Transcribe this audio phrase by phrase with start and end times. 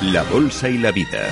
[0.00, 1.28] la Bolsa y la Vida.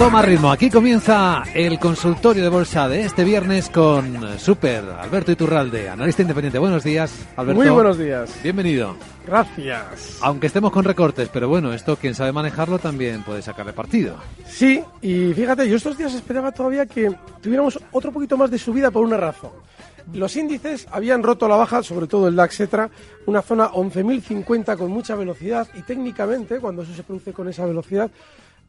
[0.00, 5.90] Toma ritmo, aquí comienza el consultorio de bolsa de este viernes con Super Alberto Iturralde,
[5.90, 6.58] analista independiente.
[6.58, 7.60] Buenos días, Alberto.
[7.60, 8.34] Muy buenos días.
[8.42, 8.96] Bienvenido.
[9.26, 10.16] Gracias.
[10.22, 14.16] Aunque estemos con recortes, pero bueno, esto quien sabe manejarlo también puede sacarle partido.
[14.46, 18.90] Sí, y fíjate, yo estos días esperaba todavía que tuviéramos otro poquito más de subida
[18.90, 19.50] por una razón.
[20.14, 22.88] Los índices habían roto la baja, sobre todo el DAX Etra,
[23.26, 28.10] una zona 11.050 con mucha velocidad y técnicamente, cuando eso se produce con esa velocidad,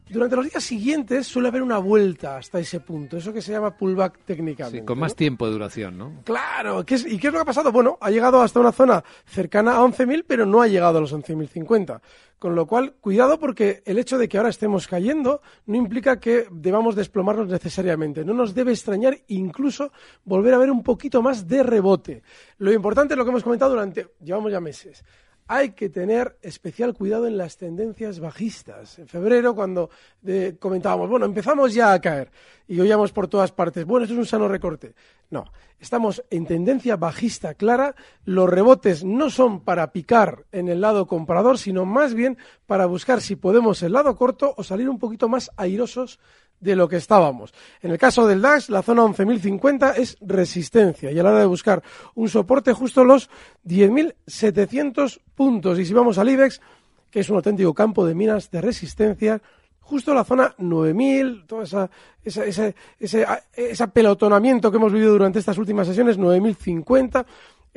[0.08, 3.76] durante los días siguientes suele haber una vuelta hasta ese punto, eso que se llama
[3.76, 4.80] pullback técnicamente.
[4.80, 6.22] Sí, con más tiempo de duración, ¿no?
[6.24, 7.72] Claro, ¿qué es, ¿y qué es lo que ha pasado?
[7.72, 11.14] Bueno, ha llegado hasta una zona cercana a 11.000, pero no ha llegado a los
[11.14, 12.00] 11.050.
[12.38, 16.48] Con lo cual, cuidado porque el hecho de que ahora estemos cayendo no implica que
[16.50, 18.24] debamos desplomarnos necesariamente.
[18.24, 19.92] No nos debe extrañar incluso
[20.24, 22.22] volver a ver un poquito más de rebote.
[22.58, 25.04] Lo importante es lo que hemos comentado durante, llevamos ya meses
[25.46, 28.98] hay que tener especial cuidado en las tendencias bajistas.
[28.98, 29.90] En febrero, cuando
[30.26, 32.30] eh, comentábamos, bueno, empezamos ya a caer
[32.68, 34.94] y oíamos por todas partes, bueno, esto es un sano recorte.
[35.30, 35.44] No,
[35.80, 37.94] estamos en tendencia bajista clara.
[38.24, 43.20] Los rebotes no son para picar en el lado comprador, sino más bien para buscar
[43.20, 46.18] si podemos el lado corto o salir un poquito más airosos
[46.62, 47.52] de lo que estábamos.
[47.82, 51.46] En el caso del DAX, la zona 11.050 es resistencia y a la hora de
[51.46, 51.82] buscar
[52.14, 53.28] un soporte justo los
[53.66, 55.78] 10.700 puntos.
[55.80, 56.60] Y si vamos al IBEX,
[57.10, 59.42] que es un auténtico campo de minas de resistencia,
[59.80, 61.90] justo la zona 9.000, todo esa,
[62.24, 63.26] ese, ese,
[63.82, 67.26] apelotonamiento que hemos vivido durante estas últimas sesiones, 9.050,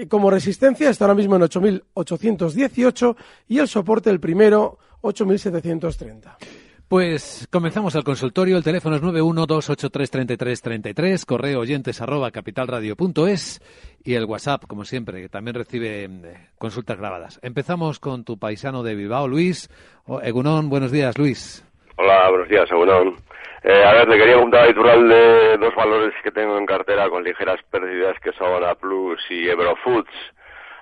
[0.08, 3.16] como resistencia está ahora mismo en 8.818
[3.48, 6.65] y el soporte el primero 8.730.
[6.88, 8.58] Pues comenzamos el consultorio.
[8.58, 13.60] El teléfono es 912833333, correo oyentes arroba capitalradio.es
[14.04, 16.10] y el WhatsApp, como siempre, que también recibe eh,
[16.60, 17.40] consultas grabadas.
[17.42, 19.68] Empezamos con tu paisano de Bilbao, Luis.
[20.22, 21.66] Egunón, buenos días, Luis.
[21.96, 23.16] Hola, buenos días, Egunón.
[23.64, 27.10] Eh, a ver, le quería preguntar a Itural de dos valores que tengo en cartera
[27.10, 30.14] con ligeras pérdidas, que son A Plus y Eurofoods.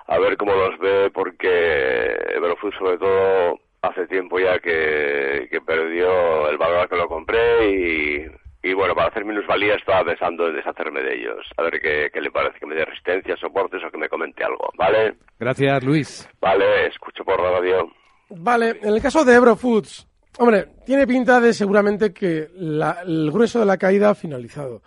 [0.08, 6.58] A ver cómo los ve, porque Eurofoods sobre todo hace tiempo ya que, perdió el
[6.58, 8.26] valor que lo compré y,
[8.62, 11.46] y bueno, para hacer minusvalía estaba pensando en deshacerme de ellos.
[11.56, 14.44] A ver qué, qué, le parece, que me dé resistencia, soportes o que me comente
[14.44, 15.14] algo, ¿vale?
[15.38, 16.28] Gracias, Luis.
[16.40, 17.90] Vale, escucho por radio.
[18.30, 20.06] Vale, en el caso de Eurofoods,
[20.38, 24.82] hombre, tiene pinta de seguramente que el grueso de la caída ha finalizado.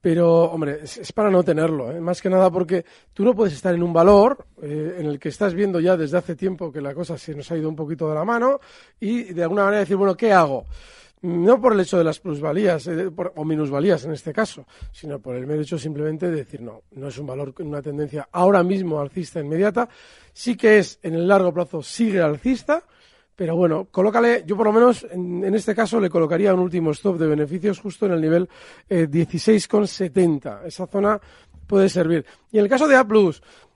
[0.00, 2.00] Pero, hombre, es, para no tenerlo, ¿eh?
[2.00, 5.28] más que nada porque tú no puedes estar en un valor eh, en el que
[5.28, 8.08] estás viendo ya desde hace tiempo que la cosa se nos ha ido un poquito
[8.08, 8.60] de la mano
[9.00, 10.66] y de alguna manera decir, bueno, ¿qué hago?
[11.22, 15.34] No por el hecho de las plusvalías eh, o minusvalías en este caso, sino por
[15.34, 19.00] el mero hecho simplemente de decir, no, no es un valor una tendencia ahora mismo
[19.00, 19.88] alcista inmediata,
[20.32, 22.84] sí que es en el largo plazo sigue alcista,
[23.38, 27.18] pero bueno, colócale, yo por lo menos en, este caso le colocaría un último stop
[27.18, 28.48] de beneficios justo en el nivel
[28.88, 30.64] eh, 16,70.
[30.64, 31.20] Esa zona
[31.64, 32.26] puede servir.
[32.50, 33.06] Y en el caso de A,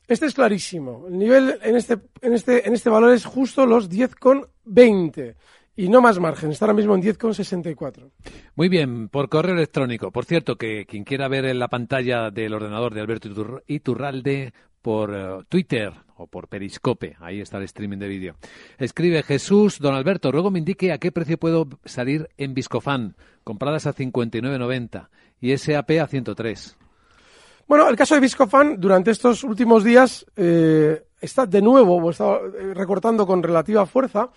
[0.08, 1.06] este es clarísimo.
[1.06, 5.36] El nivel en este, en este, en este valor es justo los 10,20
[5.76, 6.50] y no más margen.
[6.50, 8.10] Está ahora mismo en 10,64.
[8.56, 10.10] Muy bien, por correo electrónico.
[10.10, 14.52] Por cierto, que quien quiera ver en la pantalla del ordenador de Alberto Iturralde
[14.82, 15.92] por eh, Twitter
[16.22, 18.34] o por Periscope, ahí está el streaming de vídeo.
[18.78, 23.86] Escribe Jesús, don Alberto, luego me indique a qué precio puedo salir en Viscofan, compradas
[23.86, 25.08] a 59.90
[25.40, 26.76] y SAP a 103.
[27.66, 33.26] Bueno, el caso de Viscofan durante estos últimos días eh, está de nuevo, eh, recortando
[33.26, 34.30] con relativa fuerza.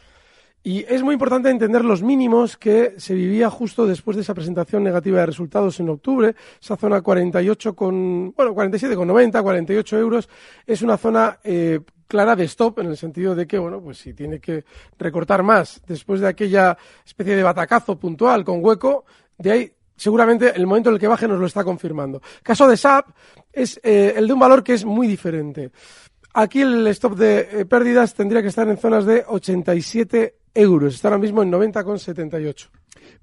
[0.67, 4.83] Y es muy importante entender los mínimos que se vivía justo después de esa presentación
[4.83, 6.33] negativa de resultados en octubre.
[6.59, 10.27] Esa zona 48 con, bueno, 47 con 90, 48 euros,
[10.65, 14.15] es una zona eh, clara de stop en el sentido de que, bueno, pues si
[14.15, 14.65] tiene que
[14.97, 16.75] recortar más después de aquella
[17.05, 19.05] especie de batacazo puntual con hueco,
[19.37, 22.23] de ahí seguramente el momento en el que baje nos lo está confirmando.
[22.41, 23.09] Caso de SAP
[23.53, 25.69] es eh, el de un valor que es muy diferente.
[26.33, 30.95] Aquí el stop de eh, pérdidas tendría que estar en zonas de 87 euros.
[30.95, 32.69] Está ahora mismo en 90,78.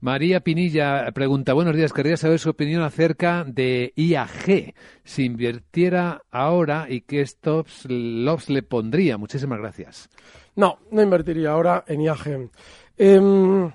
[0.01, 4.75] María Pinilla pregunta, buenos días, querría saber su opinión acerca de IAG.
[5.05, 9.17] Si invirtiera ahora y qué stops loss le pondría.
[9.17, 10.09] Muchísimas gracias.
[10.57, 12.51] No, no invertiría ahora en IAG.
[12.99, 13.71] Em,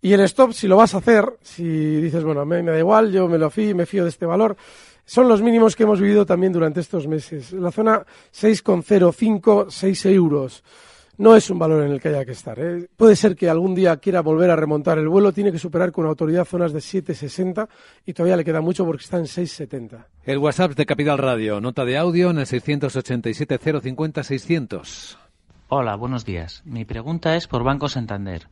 [0.00, 1.64] y el stop, si lo vas a hacer, si
[2.00, 4.56] dices, bueno, me, me da igual, yo me lo fío, me fío de este valor,
[5.04, 7.52] son los mínimos que hemos vivido también durante estos meses.
[7.52, 10.64] La zona 6,05, 6 euros
[11.18, 12.58] no es un valor en el que haya que estar.
[12.58, 12.88] ¿eh?
[12.96, 16.06] Puede ser que algún día quiera volver a remontar el vuelo, tiene que superar con
[16.06, 17.68] autoridad zonas de 7,60
[18.06, 20.06] y todavía le queda mucho porque está en 6,70.
[20.24, 25.18] El WhatsApp de Capital Radio, nota de audio en el 687 050 600.
[25.68, 26.62] Hola, buenos días.
[26.64, 28.48] Mi pregunta es por Banco Santander.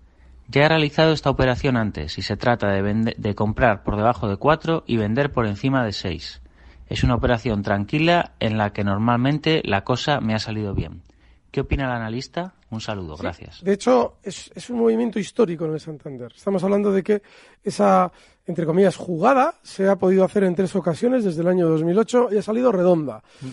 [0.48, 4.36] Ya he realizado esta operación antes y se trata de, de comprar por debajo de
[4.36, 6.42] 4 y vender por encima de 6.
[6.88, 11.02] Es una operación tranquila en la que normalmente la cosa me ha salido bien.
[11.50, 12.54] ¿Qué opina el analista?
[12.70, 13.62] Un saludo, gracias.
[13.64, 16.32] De hecho, es, un movimiento histórico en el Santander.
[16.34, 17.22] Estamos hablando de que
[17.64, 18.12] esa,
[18.46, 22.38] entre comillas, jugada se ha podido hacer en tres ocasiones desde el año 2008 y
[22.38, 23.22] ha salido redonda.
[23.40, 23.48] Mm.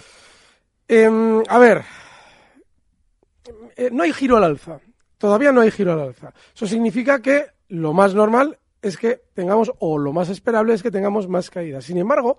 [0.89, 1.83] Em, a ver,
[3.75, 4.79] eh, no hay giro al alza.
[5.17, 6.33] Todavía no hay giro al alza.
[6.55, 10.91] Eso significa que lo más normal es que tengamos, o lo más esperable es que
[10.91, 11.85] tengamos más caídas.
[11.85, 12.38] Sin embargo,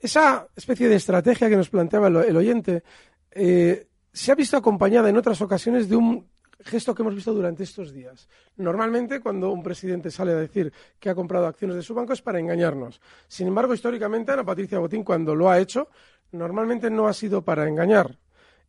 [0.00, 2.82] esa especie de estrategia que nos planteaba el, oyente
[3.30, 3.87] eh,
[4.18, 6.26] se ha visto acompañada en otras ocasiones de un
[6.64, 8.28] gesto que hemos visto durante estos días.
[8.56, 12.20] Normalmente, cuando un presidente sale a decir que ha comprado acciones de su banco es
[12.20, 13.00] para engañarnos.
[13.28, 15.86] Sin embargo, históricamente, Ana Patricia Botín, cuando lo ha hecho,
[16.32, 18.18] normalmente no ha sido para engañar.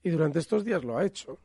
[0.04, 1.40] Y durante estos días lo ha hecho.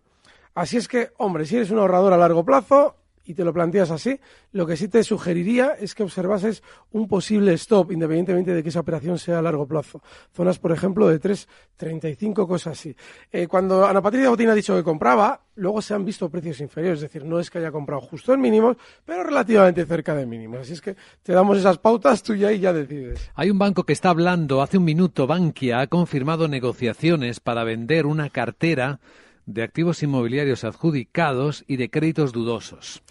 [0.55, 3.91] Así es que, hombre, si eres un ahorrador a largo plazo, y te lo planteas
[3.91, 4.19] así,
[4.53, 6.63] lo que sí te sugeriría es que observases
[6.93, 10.03] un posible stop, independientemente de que esa operación sea a largo plazo.
[10.33, 12.95] Zonas, por ejemplo, de 3,35, cosas así.
[13.33, 16.99] Eh, cuando Ana Patricia Botín ha dicho que compraba, luego se han visto precios inferiores,
[16.99, 20.61] es decir, no es que haya comprado justo en mínimos, pero relativamente cerca de mínimos.
[20.61, 23.31] Así es que te damos esas pautas, tú ya y ya decides.
[23.35, 28.07] Hay un banco que está hablando, hace un minuto Bankia ha confirmado negociaciones para vender
[28.07, 29.01] una cartera
[29.47, 33.03] de activos inmobiliarios adjudicados y de créditos dudosos.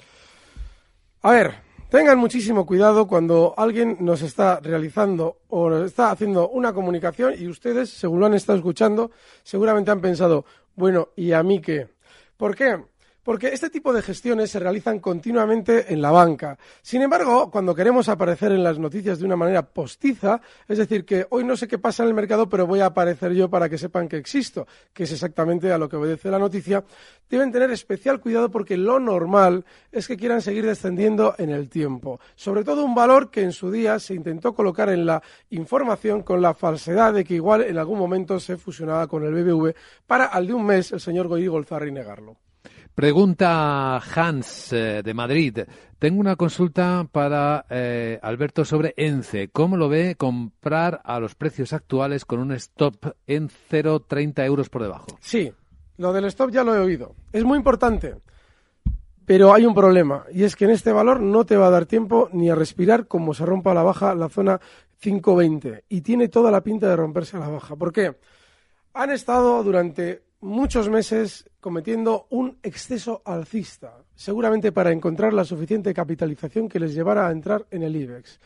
[1.21, 1.55] A ver,
[1.89, 7.47] tengan muchísimo cuidado cuando alguien nos está realizando o nos está haciendo una comunicación y
[7.47, 9.11] ustedes, según lo han estado escuchando,
[9.43, 10.45] seguramente han pensado,
[10.75, 11.87] bueno, ¿y a mí qué?
[12.35, 12.77] ¿Por qué?
[13.23, 16.57] Porque este tipo de gestiones se realizan continuamente en la banca.
[16.81, 21.25] Sin embargo, cuando queremos aparecer en las noticias de una manera postiza, es decir, que
[21.29, 23.77] hoy no sé qué pasa en el mercado, pero voy a aparecer yo para que
[23.77, 26.83] sepan que existo, que es exactamente a lo que obedece la noticia,
[27.29, 32.19] deben tener especial cuidado porque lo normal es que quieran seguir descendiendo en el tiempo.
[32.35, 36.41] Sobre todo un valor que en su día se intentó colocar en la información con
[36.41, 39.73] la falsedad de que igual en algún momento se fusionaba con el BBV
[40.05, 42.42] para al de un mes el señor Goy Golzarri negarlo.
[42.95, 45.59] Pregunta Hans eh, de Madrid.
[45.97, 49.49] Tengo una consulta para eh, Alberto sobre ENCE.
[49.49, 54.83] ¿Cómo lo ve comprar a los precios actuales con un stop en 0,30 euros por
[54.83, 55.07] debajo?
[55.21, 55.51] Sí,
[55.97, 57.15] lo del stop ya lo he oído.
[57.31, 58.15] Es muy importante.
[59.25, 61.85] Pero hay un problema, y es que en este valor no te va a dar
[61.85, 64.59] tiempo ni a respirar como se rompa a la baja la zona
[64.99, 65.85] 520.
[65.89, 67.75] Y tiene toda la pinta de romperse a la baja.
[67.75, 68.17] ¿Por qué?
[68.93, 76.67] Han estado durante muchos meses cometiendo un exceso alcista, seguramente para encontrar la suficiente capitalización
[76.67, 78.39] que les llevara a entrar en el IBEX.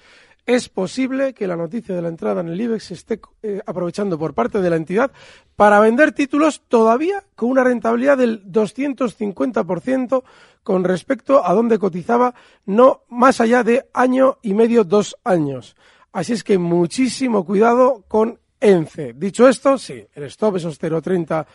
[0.45, 4.17] Es posible que la noticia de la entrada en el IBEX se esté eh, aprovechando
[4.17, 5.11] por parte de la entidad
[5.55, 10.23] para vender títulos todavía con una rentabilidad del 250%
[10.63, 12.33] con respecto a donde cotizaba
[12.65, 15.75] no más allá de año y medio, dos años.
[16.13, 19.13] Así es que muchísimo cuidado con ENCE.
[19.13, 21.45] Dicho esto, sí, el stop, esos 0,30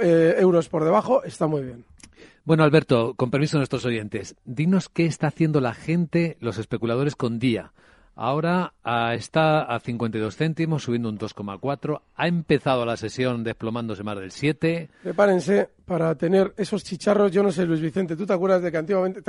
[0.00, 1.84] eh, euros por debajo, está muy bien.
[2.44, 7.16] Bueno, Alberto, con permiso de nuestros oyentes, dinos qué está haciendo la gente, los especuladores
[7.16, 7.72] con día.
[8.18, 12.00] Ahora ah, está a 52 céntimos, subiendo un 2,4.
[12.16, 14.88] Ha empezado la sesión desplomándose más del 7.
[15.02, 17.30] Prepárense para tener esos chicharros.
[17.30, 19.20] Yo no sé, Luis Vicente, ¿tú te acuerdas de que antiguamente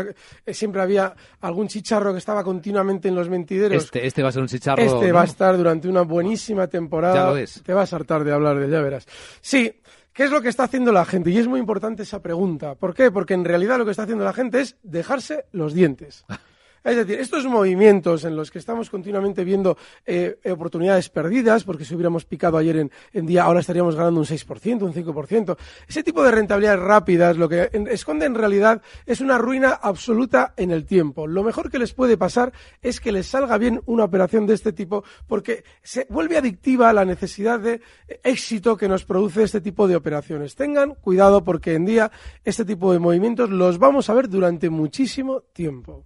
[0.45, 3.83] eh, siempre había algún chicharro que estaba continuamente en los mentideros?
[3.83, 4.81] Este, este va a ser un chicharro.
[4.81, 7.15] Este va a estar durante una buenísima temporada.
[7.15, 7.61] Ya lo es.
[7.61, 9.05] Te vas a hartar de hablar de ya verás.
[9.41, 9.81] Sí,
[10.13, 11.29] ¿Qué es lo que está haciendo la gente?
[11.29, 12.73] Y es muy importante esa pregunta.
[12.73, 13.11] ¿Por qué?
[13.11, 16.25] Porque en realidad lo que está haciendo la gente es dejarse los dientes.
[16.83, 21.95] Es decir, estos movimientos en los que estamos continuamente viendo eh, oportunidades perdidas, porque si
[21.95, 25.57] hubiéramos picado ayer en, día, ahora estaríamos ganando un 6%, un 5%,
[25.87, 30.71] ese tipo de rentabilidades rápidas, lo que esconde en realidad es una ruina absoluta en
[30.71, 31.27] el tiempo.
[31.27, 34.73] Lo mejor que les puede pasar es que les salga bien una operación de este
[34.73, 37.81] tipo, porque se vuelve adictiva la necesidad de
[38.23, 40.55] éxito que nos produce este tipo de operaciones.
[40.55, 42.11] Tengan cuidado porque en día
[42.43, 46.05] este tipo de movimientos los vamos a ver durante muchísimo tiempo.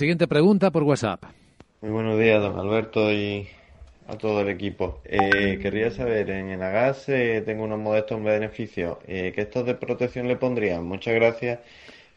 [0.00, 1.24] Siguiente pregunta por WhatsApp.
[1.82, 3.46] Muy buenos días, don Alberto y
[4.08, 5.02] a todo el equipo.
[5.04, 8.96] Eh, querría saber, en el Agas eh, tengo unos modestos beneficios.
[9.06, 10.86] Eh, ¿Qué estos de protección le pondrían?
[10.86, 11.60] Muchas gracias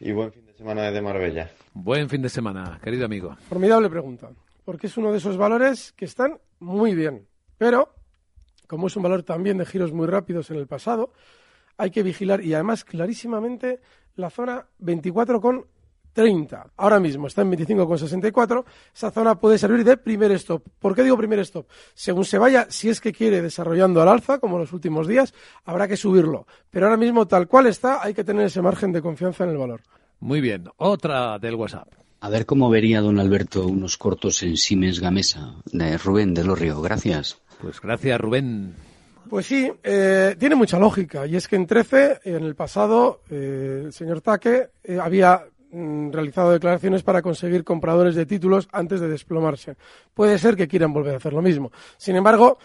[0.00, 1.50] y buen fin de semana desde Marbella.
[1.74, 3.36] Buen fin de semana, querido amigo.
[3.50, 4.30] Formidable pregunta,
[4.64, 7.26] porque es uno de esos valores que están muy bien,
[7.58, 7.90] pero
[8.66, 11.12] como es un valor también de giros muy rápidos en el pasado,
[11.76, 13.80] hay que vigilar y además clarísimamente
[14.16, 14.68] la zona
[16.14, 16.70] 24,30.
[16.76, 18.64] Ahora mismo está en 25,64.
[18.94, 20.62] Esa zona puede servir de primer stop.
[20.78, 21.66] ¿Por qué digo primer stop?
[21.94, 25.34] Según se vaya, si es que quiere desarrollando al alza, como en los últimos días,
[25.64, 26.46] habrá que subirlo.
[26.70, 29.58] Pero ahora mismo, tal cual está, hay que tener ese margen de confianza en el
[29.58, 29.80] valor.
[30.20, 30.64] Muy bien.
[30.76, 31.88] Otra del WhatsApp.
[32.20, 36.80] A ver cómo vería don Alberto unos cortos en Siemens Gamesa de Rubén de Lorrio.
[36.80, 37.38] Gracias.
[37.60, 38.74] Pues gracias, Rubén.
[39.28, 41.26] Pues sí, eh, tiene mucha lógica.
[41.26, 45.44] Y es que en 13, en el pasado, eh, el señor Taque eh, había
[46.12, 49.76] realizado declaraciones para conseguir compradores de títulos antes de desplomarse.
[50.14, 51.72] Puede ser que quieran volver a hacer lo mismo.
[51.96, 52.58] Sin embargo,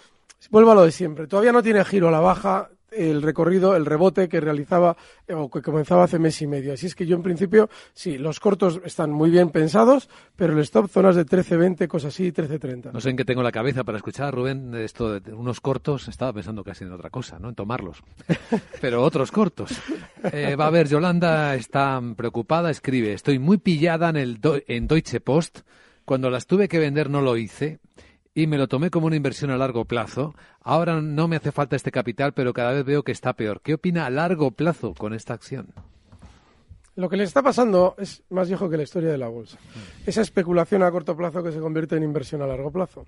[0.51, 1.27] vuelvo a lo de siempre.
[1.27, 4.95] Todavía no tiene giro a la baja el recorrido, el rebote que realizaba
[5.27, 6.73] eh, o que comenzaba hace mes y medio.
[6.73, 10.59] Así es que yo en principio, sí, los cortos están muy bien pensados, pero el
[10.59, 12.91] stop zonas de 13.20, cosas así, 13.30.
[12.91, 16.33] No sé en qué tengo la cabeza para escuchar, Rubén, esto de unos cortos, estaba
[16.33, 17.49] pensando casi en otra cosa, ¿no?
[17.49, 18.01] En tomarlos.
[18.81, 19.71] pero otros cortos.
[20.31, 25.19] Eh, va a ver, Yolanda está preocupada, escribe, estoy muy pillada en, el en Deutsche
[25.19, 25.59] Post.
[26.05, 27.79] Cuando las tuve que vender no lo hice
[28.41, 30.33] y me lo tomé como una inversión a largo plazo.
[30.61, 33.59] Ahora no me hace falta este capital, pero cada vez veo que está peor.
[33.61, 35.73] ¿Qué opina a largo plazo con esta acción?
[36.95, 39.57] Lo que le está pasando es más viejo que la historia de la bolsa.
[40.05, 43.05] Esa especulación a corto plazo que se convierte en inversión a largo plazo.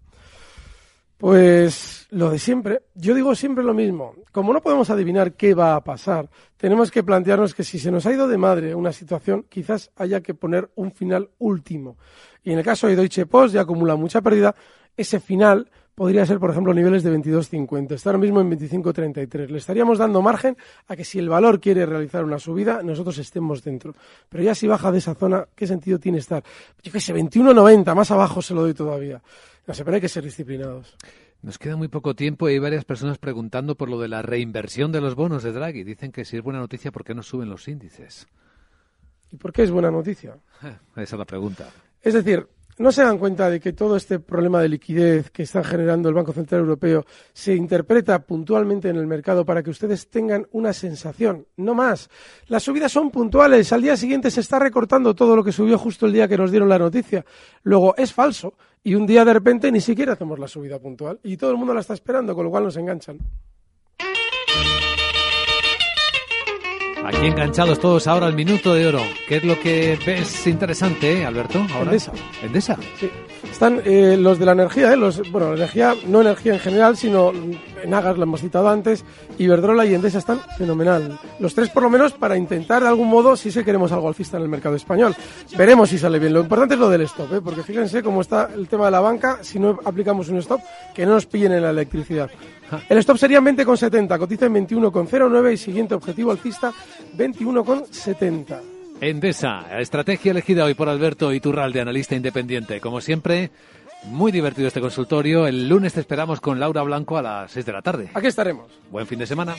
[1.21, 2.81] Pues lo de siempre.
[2.95, 4.15] Yo digo siempre lo mismo.
[4.31, 8.05] Como no podemos adivinar qué va a pasar, tenemos que plantearnos que si se nos
[8.05, 11.97] ha ido de madre una situación, quizás haya que poner un final último.
[12.43, 14.55] Y en el caso de Deutsche Post ya acumula mucha pérdida,
[14.97, 17.91] ese final podría ser, por ejemplo, niveles de 22.50.
[17.91, 19.49] Está ahora mismo en 25.33.
[19.49, 20.57] Le estaríamos dando margen
[20.87, 23.93] a que si el valor quiere realizar una subida, nosotros estemos dentro.
[24.29, 26.43] Pero ya si baja de esa zona, ¿qué sentido tiene estar?
[26.81, 29.21] Yo qué sé, 21.90, más abajo se lo doy todavía.
[29.67, 30.95] No sé, pero hay que ser disciplinados.
[31.43, 34.91] Nos queda muy poco tiempo y hay varias personas preguntando por lo de la reinversión
[34.91, 35.83] de los bonos de Draghi.
[35.83, 38.27] Dicen que si es buena noticia, ¿por qué no suben los índices?
[39.31, 40.37] ¿Y por qué es buena noticia?
[40.95, 41.69] Esa es la pregunta.
[42.01, 42.47] Es decir,
[42.81, 46.15] no se dan cuenta de que todo este problema de liquidez que está generando el
[46.15, 51.45] Banco Central Europeo se interpreta puntualmente en el mercado para que ustedes tengan una sensación,
[51.57, 52.09] no más.
[52.47, 56.07] Las subidas son puntuales, al día siguiente se está recortando todo lo que subió justo
[56.07, 57.23] el día que nos dieron la noticia.
[57.63, 61.37] Luego es falso y un día de repente ni siquiera hacemos la subida puntual y
[61.37, 63.19] todo el mundo la está esperando, con lo cual nos enganchan.
[67.13, 69.01] Aquí enganchados todos ahora al minuto de oro.
[69.27, 71.59] ¿Qué es lo que ves interesante, eh, Alberto?
[71.73, 71.91] Ahora?
[71.91, 72.11] Endesa.
[72.41, 72.77] Endesa.
[72.99, 73.11] Sí.
[73.51, 76.95] Están eh, los de la energía, eh, los, bueno, la energía, no energía en general,
[76.95, 77.31] sino
[77.85, 79.03] Nagas, lo hemos citado antes,
[79.37, 81.19] Iberdrola y Endesa están fenomenal.
[81.39, 84.37] Los tres por lo menos para intentar de algún modo, si se queremos algo alcista
[84.37, 85.15] en el mercado español.
[85.57, 86.33] Veremos si sale bien.
[86.33, 87.41] Lo importante es lo del stop, ¿eh?
[87.41, 90.61] porque fíjense cómo está el tema de la banca, si no aplicamos un stop,
[90.95, 92.29] que no nos pillen en la electricidad.
[92.89, 96.71] El stop sería en 20,70, cotiza en 21,09 y siguiente objetivo alcista
[97.17, 98.61] 21,70.
[99.01, 102.79] Endesa, estrategia elegida hoy por Alberto Iturralde, analista independiente.
[102.79, 103.49] Como siempre,
[104.03, 105.47] muy divertido este consultorio.
[105.47, 108.09] El lunes te esperamos con Laura Blanco a las 6 de la tarde.
[108.13, 108.71] Aquí estaremos.
[108.91, 109.55] Buen fin de semana.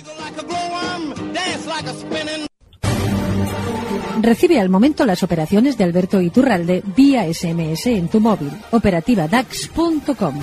[4.21, 8.52] Recibe al momento las operaciones de Alberto Iturralde vía SMS en tu móvil.
[8.71, 10.35] Operativa DAX.com.